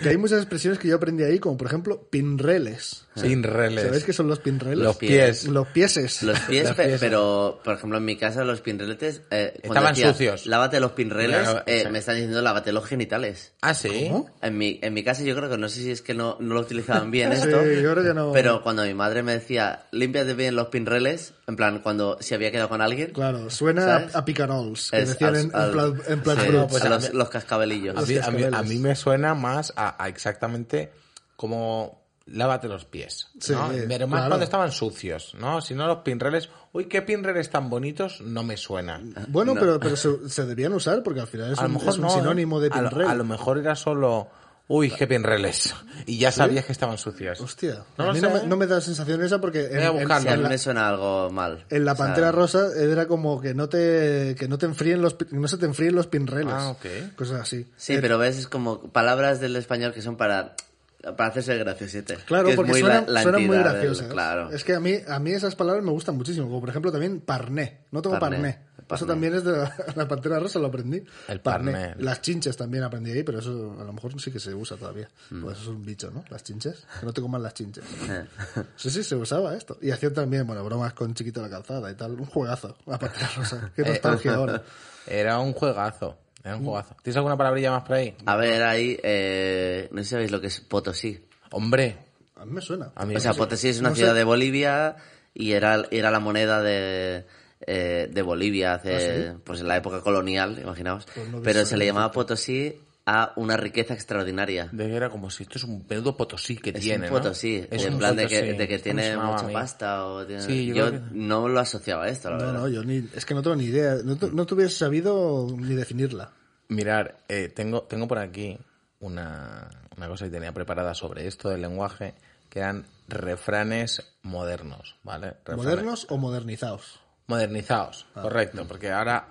[0.00, 3.04] Que hay muchas expresiones que yo aprendí ahí, como por ejemplo, pinreles.
[3.14, 3.84] Sin reles.
[3.84, 4.78] ¿Sabéis qué son los pinreles?
[4.78, 5.44] Los pies.
[5.44, 6.22] Los pieses.
[6.22, 6.98] Los pies, Los pies.
[6.98, 10.46] pero por ejemplo en mi casa los pinreletes eh, Estaban decía, sucios.
[10.46, 13.52] Lávate los pinreles, Claro, eh, me están diciendo lávate los genitales.
[13.60, 14.08] Ah, sí.
[14.10, 14.30] ¿Cómo?
[14.40, 16.54] En mi, en mi casa yo creo que no sé si es que no, no
[16.54, 18.32] lo utilizaban bien Sí, esto, yo creo que no.
[18.32, 22.50] pero cuando mi madre me decía límpiate bien los pinreles, en plan cuando se había
[22.50, 24.14] quedado con alguien, Claro, suena ¿Sabes?
[24.14, 26.88] a, a picarols, que es decían al- en, al- plan, en plan sí, pues a
[26.88, 27.96] los, los cascabelillos.
[27.96, 28.68] A mí, a, mí, a cascabeles.
[28.70, 30.90] mí me suena más a, a exactamente
[31.36, 33.28] como lávate los pies.
[33.40, 33.68] Sí, ¿no?
[33.88, 34.28] Pero más claro.
[34.30, 35.60] cuando estaban sucios, ¿no?
[35.60, 39.12] Si no los pinreles, uy, qué pinreles tan bonitos, no me suenan.
[39.28, 39.60] Bueno, No.
[39.60, 41.96] pero, pero se, se debían usar porque al final es a lo un, mejor es
[41.96, 42.18] un no, ¿eh?
[42.18, 43.08] sinónimo de a lo, pinrel.
[43.08, 44.28] a lo mejor era solo,
[44.74, 45.74] uy, qué pinreles.
[46.06, 47.40] Y ya sabías que estaban sucios.
[47.40, 48.40] Hostia, No a lo mí sé, no, ¿eh?
[48.42, 50.58] me, no me da sensación esa porque en, Voy a en- en mí la, me
[50.58, 51.64] suena algo mal.
[51.70, 55.00] en la O sea, Pantera Rosa era como que no te que no te enfríen
[55.02, 56.54] los no se te enfríen los pinreles.
[56.56, 57.14] Ah, ok.
[57.16, 57.70] Cosas así.
[57.76, 60.56] Sí, Eh, pero ves, es como palabras del español que son para,
[61.02, 62.16] para hacerse graciosete.
[62.26, 64.08] Claro, que porque suenan, la- la muy graciosas.
[64.08, 64.50] claro.
[64.50, 66.46] Es que a mí, a mí esas palabras me gustan muchísimo.
[66.48, 67.80] Como por ejemplo también parné.
[67.90, 68.36] No tengo parné.
[68.36, 69.06] Parné, Parné.
[69.06, 71.02] también es de la, la Pantera Rosa, lo aprendí.
[71.28, 71.94] El parné.
[71.98, 75.08] Las chinches también aprendí ahí, pero eso a lo mejor sí que se usa todavía.
[75.30, 75.42] Mm.
[75.42, 76.24] Pues eso es un bicho, ¿no?
[76.30, 76.86] Las chinches.
[77.00, 77.84] Que no te coman las chinches.
[78.76, 79.78] Sí, sí, se usaba esto.
[79.80, 82.12] Y hacían también, bueno, bromas con Chiquito de la Calzada y tal.
[82.12, 83.70] Un juegazo, la Pantera Rosa.
[83.76, 84.62] Qué Eh, nostalgia ahora.
[85.06, 86.18] Era un juegazo.
[86.44, 86.96] Era un juegazo.
[87.02, 88.16] ¿Tienes alguna palabrilla más por ahí?
[88.26, 91.24] A ver, ahí, eh, no sé si sabéis lo que es Potosí.
[91.52, 91.96] Hombre,
[92.36, 92.90] A mí me suena.
[92.96, 93.34] a mí O sea.
[93.34, 94.00] Potosí es una No sé.
[94.00, 94.96] ciudad de Bolivia
[95.34, 97.24] y era, era la moneda de,
[97.66, 101.06] eh, de Bolivia hace, pues en la época colonial, imaginaos.
[101.14, 104.68] Pues no Pero se le llamaba Potosí a una riqueza extraordinaria.
[104.70, 107.18] De que era como si esto es un pedo potosí que Es tiene, un ¿no?
[107.20, 108.56] Potosí, Es en un plan de que, potosí.
[108.58, 110.06] de que tiene mucha pasta.
[110.06, 112.60] O tiene- Sí, yo yo creo que- no lo asociaba a esto, la No, verdad.
[112.60, 113.96] no, yo ni, es que no tengo ni idea.
[114.04, 116.30] No, no te hubiese sabido ni definirla.
[116.68, 118.56] Mirar, eh, tengo, tengo por aquí
[119.00, 122.14] una, una cosa que tenía preparada sobre esto del lenguaje,
[122.48, 125.30] que eran refranes modernos, ¿vale?
[125.44, 127.00] Refranes ¿Modernos o modernizados?
[127.26, 129.26] Modernizados, correcto, porque ahora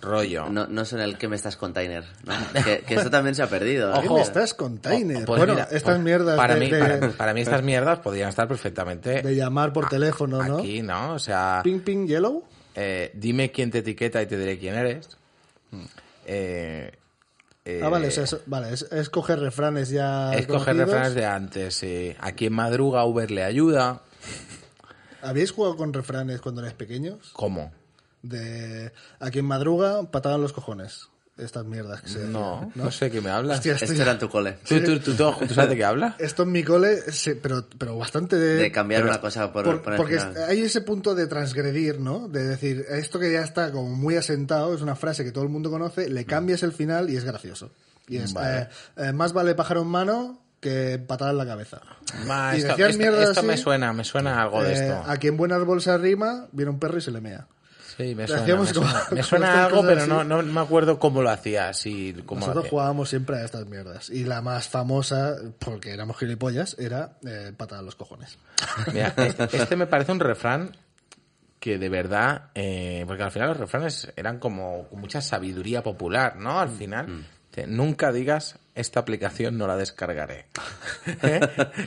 [0.00, 0.48] rollo.
[0.50, 2.34] No, no son el que me estás container, ¿no?
[2.64, 3.92] que, que eso también se ha perdido.
[4.02, 5.22] ¿Qué me estás container?
[5.22, 7.62] Oh, pues bueno, mira, estas pues mierdas para de, mí, de- para, para mí estas
[7.62, 10.58] mierdas podrían estar perfectamente de llamar por teléfono, ¿no?
[10.58, 11.12] aquí, ¿no?
[11.14, 12.44] O sea, Ping, ping, yellow.
[12.74, 15.16] eh, dime quién te etiqueta y te diré quién eres.
[16.26, 16.90] Eh,
[17.64, 21.14] eh, Ah, vale, o sea, eso- vale, es, es coger refranes ya es coger refranes
[21.14, 21.74] de antes.
[21.74, 22.14] sí.
[22.20, 24.02] A quien madruga, Uber le ayuda.
[25.28, 27.30] ¿Habéis jugado con refranes cuando erais pequeños?
[27.32, 27.72] ¿Cómo?
[28.22, 31.08] De a quien madruga, patada en los cojones.
[31.38, 33.58] Estas mierdas que se No, decían, no, sé qué me hablas.
[33.58, 34.56] Hostia, esto, Esto era en tu cole.
[34.66, 36.14] ¿Tú, tú, tú, tú- tú sabes de qué hablas?
[36.18, 38.54] esto en mi cole, sí, pero, pero bastante de...
[38.54, 40.44] De cambiar pero- una cosa por, Por- por el porque final.
[40.48, 42.26] hay ese punto de transgredir, ¿no?
[42.28, 45.50] De decir, esto que ya está como muy asentado, es una frase que todo el
[45.50, 47.70] mundo conoce, le cambias el final y es gracioso.
[48.08, 48.60] Y es, Vale.
[48.62, 48.68] eh,
[49.08, 51.80] eh, más vale pájaro en mano que patada en la cabeza.
[52.26, 55.02] Ma, Y esto decían esto- mierdas esto me suena, me suena algo de Eh, esto.
[55.10, 57.46] a quien buenas bolsas rima, viene un perro y se le mea.
[57.96, 58.42] Sí, me suena.
[58.44, 58.66] Me como-
[59.22, 61.70] suena, me algo, pero no, no me acuerdo cómo lo hacía.
[61.70, 62.70] Así, cómo lo Nosotros hacía.
[62.70, 64.10] jugábamos siempre a estas mierdas.
[64.10, 68.36] Y la más famosa, porque éramos gilipollas, era eh, patada en los cojones.
[68.92, 70.76] Mira, eh, este me parece un refrán
[71.58, 76.54] que de verdad, eh, porque al final los refranes eran como mucha sabiduría popular, ¿no?
[76.54, 80.46] Mm, Al final, te- nunca digas esta aplicación no la descargaré.
[81.22, 81.40] ¿Eh?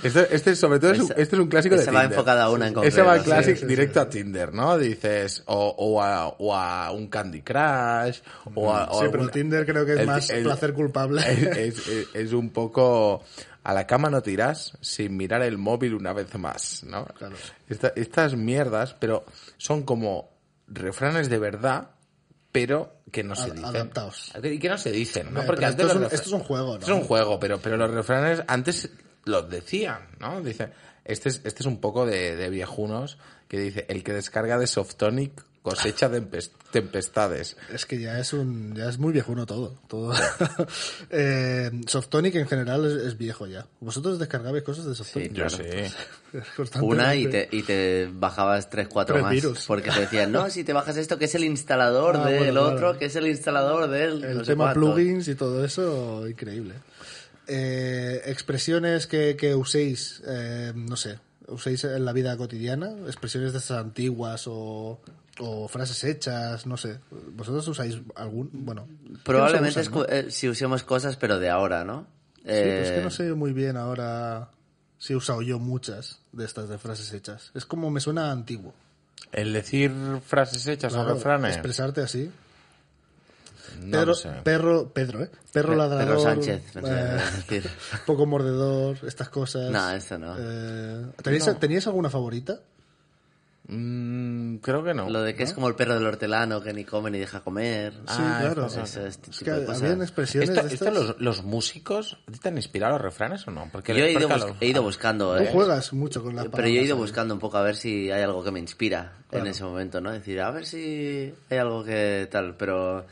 [0.03, 2.17] Este, este sobre todo es un, este es un clásico de esa va Tinder.
[2.17, 4.05] enfocada a una en Ese va concreto, sí, clásico sí, sí, directo sí.
[4.05, 4.77] a Tinder, ¿no?
[4.77, 8.19] Dices, o, o, a, o a un Candy Crush,
[8.55, 8.89] o a...
[8.91, 11.21] o sí, pero Tinder creo que es el- más el- placer culpable.
[11.21, 13.23] es, es- es- un poco
[13.63, 17.05] a la cama no tiras sin mirar el móvil una vez más, ¿no?
[17.05, 17.35] Claro.
[17.69, 19.25] Esta- estas mierdas, pero
[19.57, 20.29] son como
[20.67, 21.89] refranes de verdad,
[22.51, 23.65] pero que no se dicen.
[23.65, 24.31] adaptados.
[24.43, 25.45] Y que no se dicen, ¿no?
[25.45, 26.79] Porque antes esto es un- esto es un juego, ¿no?
[26.79, 28.89] Esto es un juego, pero, pero los refranes antes
[29.25, 30.41] los decían, ¿no?
[30.41, 30.71] Dicen,
[31.05, 34.67] este es, este es un poco de, de viejunos que dice, el que descarga de
[34.67, 37.57] Softonic cosecha de empes- tempestades.
[37.73, 40.13] Es que ya es un, ya es muy viejuno todo, todo.
[41.09, 43.65] eh, Softonic en general es, es viejo ya.
[43.79, 45.33] ¿Vosotros descargabais cosas de Softonic?
[45.33, 45.63] Yo claro.
[45.63, 45.93] sí.
[46.81, 49.31] Una y te, y te bajabas 3, 4 Tres más.
[49.31, 49.65] virus.
[49.65, 52.61] Porque te decían, no, si te bajas esto, que es el instalador Ah, del bueno,
[52.63, 52.97] otro, claro.
[52.99, 54.23] que es el instalador del.
[54.23, 54.79] El no sé tema cuánto.
[54.93, 56.75] plugins y todo eso, increíble.
[57.47, 63.57] eh, expresiones que, que uséis, eh, no sé, uséis en la vida cotidiana, expresiones de
[63.59, 65.01] estas antiguas o,
[65.39, 66.99] o frases hechas, no sé.
[67.33, 68.49] ¿Vosotros usáis algún?
[68.53, 68.87] Bueno,
[69.23, 72.05] Probablemente es usan, eh, si usemos cosas, pero de ahora, ¿no?
[72.37, 74.49] Sí, es que Eh, no sé muy bien ahora
[74.97, 77.51] si he usado yo muchas de estas de frases hechas.
[77.53, 78.73] Es como me suena antiguo.
[79.31, 79.91] El decir
[80.25, 81.53] frases hechas Claro, o refranes.
[81.55, 82.31] Expresarte así.
[83.83, 84.29] No Pedro, sé.
[84.43, 85.29] perro, Pedro, ¿eh?
[85.53, 86.05] Perro Pe- ladrador.
[86.05, 87.69] Pedro Sánchez, eh, decir.
[88.05, 89.69] poco mordedor, estas cosas.
[89.69, 90.35] No, esto no.
[90.37, 91.55] Eh, ¿tenéis, No.
[91.57, 92.59] ¿Teníais alguna favorita?
[93.71, 95.09] Mm, creo que no.
[95.09, 97.93] Lo de que es como el perro del hortelano que ni come ni deja comer.
[97.93, 98.65] Sí, Ah, claro.
[98.65, 100.01] Ese este Es tipo que de cosas.
[100.01, 101.03] expresiones Esto, de esto estas.
[101.03, 103.69] los, los músicos ¿a ti te han inspirado los refranes o no?
[103.71, 105.49] Porque Yo he ido, los- he ido buscando, Tú ¿eh?
[105.53, 108.23] juegas mucho con las Pero yo he ido buscando un poco a ver si hay
[108.23, 109.45] algo que me inspira Claro.
[109.45, 110.11] en ese momento, ¿no?
[110.11, 113.05] decir, a ver si hay algo que tal, pero...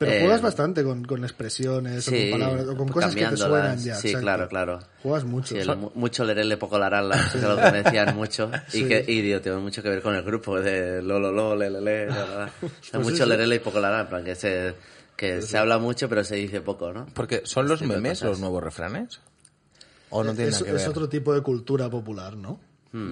[0.00, 3.26] Pero eh, juegas bastante con, con expresiones o sí, con palabras o con cosas que
[3.26, 3.96] te suenan ya.
[3.96, 4.24] Sí, exacto.
[4.24, 4.78] claro, claro.
[5.02, 5.48] Juegas mucho.
[5.48, 8.50] Sí, el mucho lerele, poco larala, que es lo que me decían mucho.
[8.68, 8.84] Sí.
[8.84, 11.54] Y que, y digo, tiene mucho que ver con el grupo de lo, lo, lo,
[11.54, 12.44] le, le, le, la, la, la.
[12.62, 13.28] Hay Pues mucho sí, sí.
[13.28, 14.74] lerele y poco larala, en plan que se,
[15.16, 17.04] que se habla mucho pero se dice poco, ¿no?
[17.12, 19.20] Porque son los Este de memes los nuevos refranes.
[20.08, 20.80] ¿O no tiene es, nada que ver?
[20.80, 22.58] es otro tipo de cultura popular, ¿no?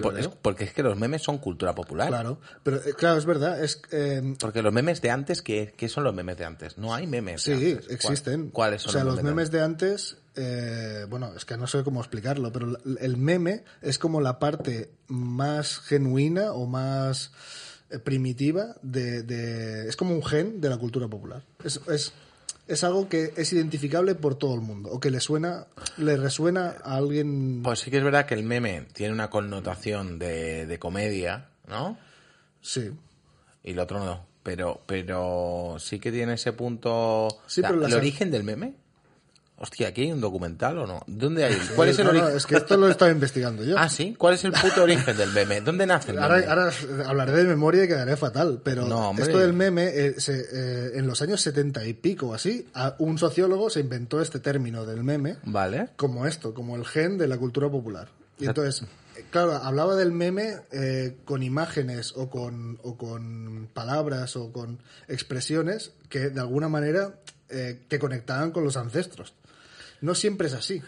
[0.01, 2.09] Por- es- porque es que los memes son cultura popular.
[2.09, 5.87] Claro, pero eh, claro, es verdad, es eh, Porque los memes de antes, ¿qué, qué
[5.87, 6.77] son los memes de antes?
[6.77, 7.45] No hay memes.
[7.45, 7.85] de sí, antes.
[7.85, 8.49] ¿Cuál- existen.
[8.49, 11.83] ¿Cuáles son O sea, los de memes de antes, eh, bueno, es que no sé
[11.83, 17.31] cómo explicarlo, pero el meme es como la parte más genuina o más
[17.89, 21.43] eh, primitiva de, de- es como un gen de la cultura popular.
[21.63, 22.11] Es, es,
[22.69, 25.65] es algo que es identificable por todo el mundo o que le suena,
[25.97, 27.61] le resuena a alguien.
[27.63, 31.97] Pues sí que es verdad que el meme tiene una connotación de, de comedia, ¿no?
[32.61, 32.91] Sí.
[33.63, 34.27] Y el otro no.
[34.43, 37.27] Pero, pero sí que tiene ese punto.
[37.47, 38.75] Sí, pero ¿El origen del meme?
[39.61, 41.01] Hostia, ¿aquí hay un documental o no?
[41.05, 41.55] ¿Dónde hay?
[41.75, 42.37] ¿Cuál Eh, es el no, no, origen?
[42.37, 43.75] es que esto lo he estado investigando yo.
[43.77, 44.15] Ah, sí.
[44.17, 45.59] ¿Cuál es el puto origen del meme?
[45.61, 46.25] ¿Dónde nace el meme?
[46.27, 46.71] Ahora, ahora
[47.09, 51.07] hablaré de memoria y quedaré fatal, pero No, esto del meme, eh, se- eh, en
[51.07, 55.03] los años 70 y pico o así, a- un sociólogo se inventó este término del
[55.03, 55.89] meme Vale.
[55.97, 58.07] como esto, como el gen de la cultura popular.
[58.39, 58.87] Y entonces,
[59.31, 65.91] claro, hablaba del meme eh, con imágenes o con, o con palabras o con expresiones
[66.07, 67.15] que de alguna manera
[67.49, 69.33] eh, te conectaban con los ancestros.
[70.01, 70.81] No siempre es así.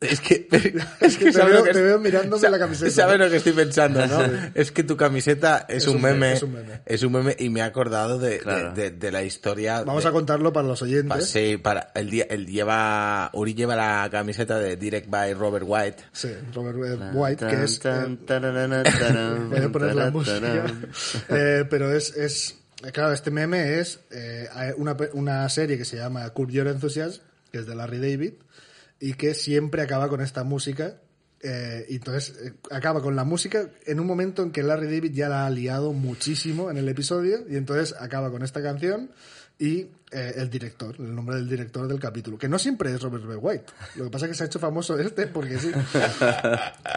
[0.00, 0.46] Es que,
[1.00, 2.90] Es que te ¿sabes veo- que te veo mirándome sa- la camiseta.
[2.90, 4.20] ¿Sabes lo que estoy pensando, no?
[4.54, 6.80] es que tu camiseta es, Es un, meme, meme, es un meme.
[6.84, 8.74] es un meme y me he acordado de, Claro.
[8.74, 9.82] de, de- de la historia.
[9.82, 11.26] Vamos de- a contarlo para los pa- oyentes.
[11.30, 16.02] sí, para el día, el lleva, Uri lleva la camiseta de Direct by Robert White.
[16.12, 17.78] Sí, Robert eh, White, que es...
[17.78, 20.66] Tan, eh, Voy a poner la música.
[21.30, 22.56] Eh, pero es, es.
[22.92, 27.58] Claro, este meme es eh, una, una serie que se llama Curb Your Enthusiasm, que
[27.58, 28.34] es de Larry David,
[29.00, 30.96] y que siempre acaba con esta música.
[31.42, 35.12] eh, y entonces eh, acaba con la música en un momento en que Larry David
[35.12, 39.10] ya la ha liado muchísimo en el episodio, y entonces acaba con esta canción
[39.58, 43.24] y eh, el director, el nombre del director del capítulo, que no siempre es Robert
[43.24, 43.36] B.
[43.36, 43.64] White.
[43.96, 45.70] Lo que pasa es que se ha hecho famoso este porque sí.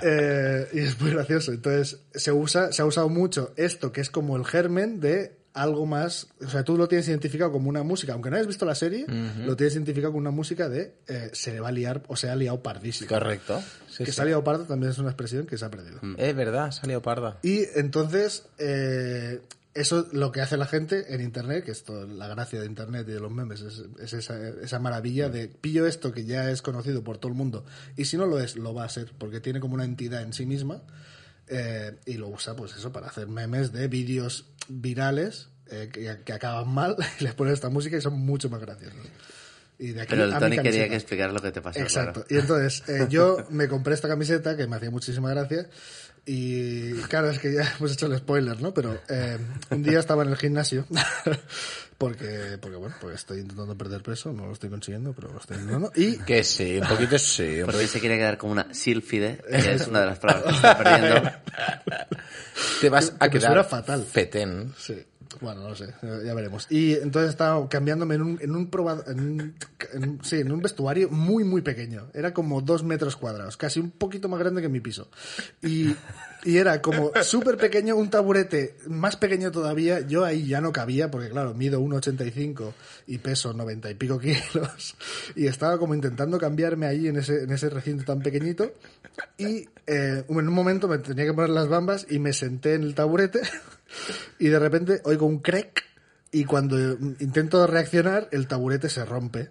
[0.04, 1.52] Eh, y es muy gracioso.
[1.52, 5.86] Entonces, se usa, se ha usado mucho esto, que es como el germen de algo
[5.86, 6.28] más.
[6.46, 9.06] O sea, tú lo tienes identificado como una música, aunque no hayas visto la serie,
[9.46, 12.30] lo tienes identificado como una música de eh, se le va a liar o se
[12.30, 13.10] ha liado pardísimo.
[13.10, 13.62] Correcto.
[13.90, 14.16] Sí, que sí.
[14.16, 16.00] se ha liado pardo también es una expresión que se ha perdido.
[16.18, 17.40] Es verdad, salió parda.
[17.42, 19.42] Y entonces, eh,
[19.74, 23.12] eso lo que hace la gente en Internet, que esto, la gracia de Internet y
[23.12, 27.04] de los memes, es, es esa, esa maravilla de pillo esto que ya es conocido
[27.04, 27.64] por todo el mundo,
[27.96, 30.34] y si no lo es, lo va a ser, porque tiene como una entidad en
[30.34, 30.82] sí misma,
[31.48, 36.34] eh, y lo usa, pues eso, para hacer memes de vídeos virales eh, que, que
[36.34, 39.00] acaban mal, y les ponen esta música y son mucho más graciosos.
[39.80, 41.80] Y de aquí Pero el Tony quería que explicar lo que te pasó.
[41.80, 42.26] Exacto.
[42.26, 42.28] claro.
[42.30, 45.70] Y entonces, eh, yo me compré esta camiseta que me hacía muchísima gracia.
[46.30, 48.74] Y claro, es que ya hemos hecho el spoiler, ¿no?
[48.74, 49.38] Pero eh,
[49.72, 50.86] un día estaba en el gimnasio.
[51.98, 54.34] porque, porque, bueno, pues estoy intentando perder peso.
[54.34, 55.92] No lo estoy consiguiendo, pero lo estoy intentando.
[55.96, 57.62] Y Que sí, un poquito sí.
[57.64, 60.78] Porque se quiere quedar como una sílfide, que es una de las palabras que está
[60.78, 61.32] perdiendo.
[62.82, 64.04] Te vas Que a quedar fatal.
[64.06, 64.74] fetén.
[64.78, 65.02] Sí.
[65.42, 65.94] Bueno, no sé,
[66.26, 66.68] ya veremos.
[66.70, 69.56] Y entonces estaba cambiándome en un, en un probado, en un,
[69.94, 72.08] en- sí, en un vestuario muy, muy pequeño.
[72.14, 75.10] Era como dos metros cuadrados, casi un poquito más grande que mi piso.
[75.62, 75.96] Y,
[76.44, 80.00] y era como súper pequeño, un taburete más pequeño todavía.
[80.02, 82.74] Yo ahí ya no cabía, porque claro, mido 1,85
[83.08, 84.96] y peso 90 y pico kilos.
[85.36, 88.72] Y estaba como intentando cambiarme ahí en ese, en ese recinto tan pequeñito.
[89.38, 92.84] Y eh, en un momento me tenía que poner las bambas y me senté en
[92.84, 93.42] el taburete.
[94.40, 95.84] Y de repente oigo un crack
[96.32, 96.78] y cuando
[97.20, 99.50] intento reaccionar el taburete se rompe.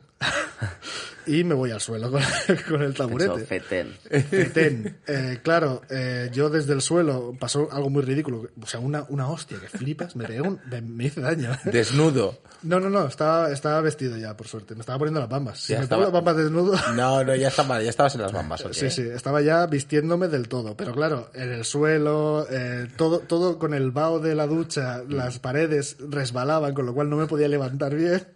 [1.27, 2.23] y me voy al suelo con,
[2.69, 3.45] con el Pensó, taburete.
[3.47, 3.93] fetén.
[4.31, 4.97] Fetén.
[5.09, 8.49] Eh, claro, eh, yo desde el suelo pasó algo muy ridículo.
[8.61, 11.51] O sea, una, una hostia que flipas, me pegué un- me, me hice daño.
[11.65, 12.41] Desnudo.
[12.63, 14.75] No, no, no, estaba, estaba vestido ya, por suerte.
[14.75, 15.61] Me estaba poniendo las bambas.
[15.61, 16.75] Si Ya me estaba- pongo las bambas desnudo...
[16.97, 18.65] No, no, ya, estaba, ya estabas en las bambas.
[18.65, 18.73] ¿ok?
[18.73, 20.77] Sí, sí, estaba ya vistiéndome del todo.
[20.77, 25.39] Pero claro, en el suelo, eh, todo, todo con el vaho de la ducha, las
[25.39, 28.27] paredes resbalaban, con lo cual no me podía levantar bien.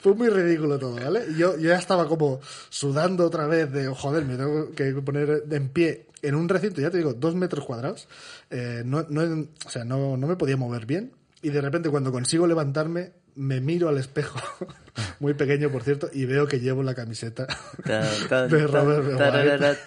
[0.00, 1.24] Fue muy ridículo todo, ¿vale?
[1.36, 5.68] Yo, yo ya estaba como sudando otra vez de, joder, me tengo que poner en
[5.68, 8.08] pie en un recinto, ya te digo, dos metros cuadrados.
[8.50, 11.12] Eh, no, no, o sea, no, no me podía mover bien.
[11.42, 14.38] Y de repente cuando consigo levantarme, me miro al espejo,
[15.20, 17.46] muy pequeño por cierto, y veo que llevo la camiseta
[17.84, 19.16] de Robert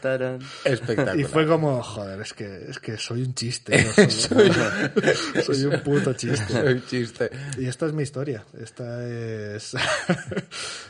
[0.01, 0.39] tarán.
[0.65, 1.19] Espectacular.
[1.19, 3.83] Y fue como, joder, es que, es que soy un chiste.
[4.09, 4.51] soy,
[5.43, 6.53] soy un puto chiste.
[6.53, 7.29] Soy chiste.
[7.57, 8.43] Y esta es mi historia.
[8.59, 9.73] Esta es.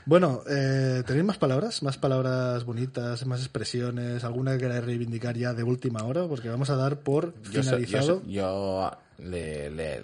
[0.05, 1.83] bueno, eh, ¿tenéis más palabras?
[1.83, 3.25] ¿Más palabras bonitas?
[3.25, 4.23] ¿Más expresiones?
[4.23, 6.27] ¿Alguna que queráis reivindicar ya de última hora?
[6.27, 8.05] Porque vamos a dar por Yo, so- yo, finalizado.
[8.21, 10.03] so- yo le, le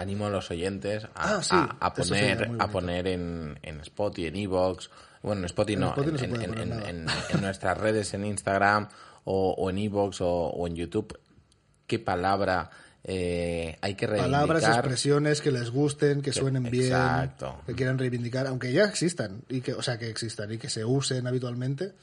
[0.00, 3.58] animo a los oyentes a, Ah, sí, a- a eso sería poner, a poner en,
[3.62, 4.90] en Spotify, en Evox,
[5.22, 8.14] bueno, en Spotify En no, Spotify no se en, en- en- en- en nuestras redes,
[8.14, 8.88] en Instagram
[9.24, 11.18] o, o en Evox o, o en YouTube,
[11.86, 12.70] qué palabra
[13.04, 14.40] eh, hay que reivindicar.
[14.46, 17.62] Palabras, expresiones que les gusten, que suenen bien, exacto.
[17.66, 20.84] que quieran reivindicar, aunque ya existan, y que, o sea, que existan y que se
[20.84, 21.94] usen habitualmente,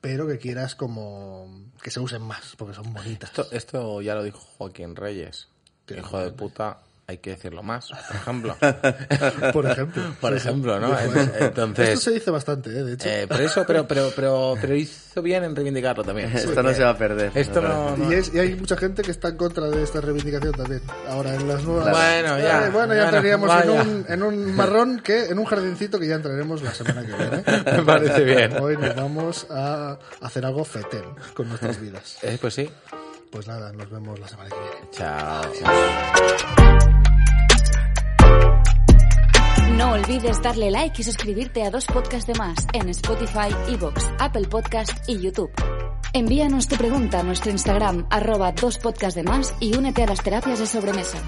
[0.00, 1.48] pero que quieras como
[1.80, 3.30] que se usen más, porque son bonitas.
[3.30, 5.46] Esto, esto ya lo dijo Joaquín Reyes.
[5.86, 6.78] ¿Qué Hijo de puta,
[7.12, 8.56] hay que decirlo más, por ejemplo.
[9.52, 10.02] Por ejemplo.
[10.20, 10.98] Por ejemplo, ¿no?
[10.98, 12.82] Entonces- Esto se dice bastante, ¿eh?
[12.84, 13.08] de hecho.
[13.08, 16.32] Eh, pero eso, pero, pero, pero, pero hizo bien en reivindicarlo también.
[16.34, 17.32] Esto no se va a perder.
[17.34, 20.52] Esto no, y, es- y hay mucha gente que está en contra de esta reivindicación
[20.52, 20.82] también.
[21.08, 21.90] Ahora en las nuevas.
[21.90, 22.66] Bueno, ya.
[22.66, 26.08] Eh, bueno, ya Bueno, entraríamos en un, en un marrón que, en un jardincito que
[26.08, 27.44] ya entraremos la semana que viene.
[27.76, 28.56] Me parece bien.
[28.60, 32.18] Hoy nos vamos a hacer algo fetén con nuestras vidas.
[32.22, 32.70] Eh, pues sí.
[33.30, 34.90] Pues nada, nos vemos la semana que viene.
[34.92, 35.42] Chao.
[39.76, 44.46] No olvides darle like y suscribirte a dos podcasts de más en Spotify, Evox, Apple
[44.48, 45.50] Podcast y YouTube.
[46.12, 48.78] Envíanos tu pregunta a nuestro Instagram, arroba dos
[49.60, 51.18] y únete a las terapias de sobremesa.